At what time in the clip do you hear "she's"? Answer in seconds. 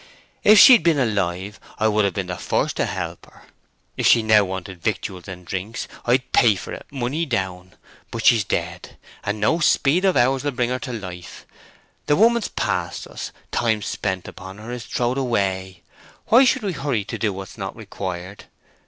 8.25-8.43